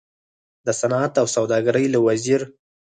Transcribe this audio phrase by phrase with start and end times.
[0.65, 2.41] د صنعت او سوداګرۍ له وزیر